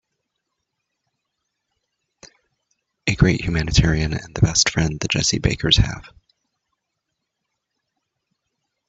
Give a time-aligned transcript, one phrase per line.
[3.05, 6.09] A great humanitarian and the best friend the Jessie Bakers have.